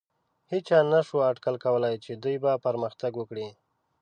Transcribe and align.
هېچا 0.51 0.79
نهشو 0.91 1.17
اټکل 1.29 1.55
کولی، 1.65 1.95
چې 2.03 2.11
دوی 2.23 2.35
به 2.43 2.51
پرمختګ 2.65 3.11
وکړي. 3.17 3.47